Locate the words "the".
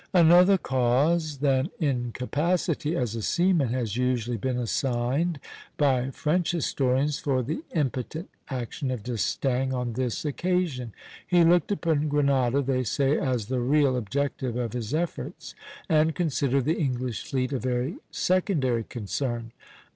7.43-7.61, 13.45-13.59, 16.65-16.79